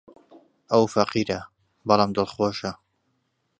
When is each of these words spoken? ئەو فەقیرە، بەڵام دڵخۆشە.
ئەو 0.71 0.83
فەقیرە، 0.93 1.39
بەڵام 1.87 2.11
دڵخۆشە. 2.17 2.71